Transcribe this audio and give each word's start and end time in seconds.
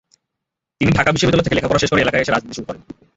তিনি 0.81 0.91
ঢাকা 0.91 1.09
বিশ্ববিদ্যালয় 1.11 1.45
থেকে 1.45 1.57
লেখাপড়া 1.57 1.81
শেষ 1.81 1.89
করে 1.91 2.03
এলাকায় 2.03 2.21
এসে 2.23 2.31
রাজনীতি 2.31 2.55
শুরু 2.57 2.67
করেন। 2.67 2.81